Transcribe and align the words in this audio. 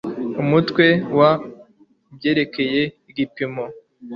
umutwe 0.41 0.85
wa 1.17 1.31
ibyerekeye 2.09 2.81
igipimo 3.09 3.65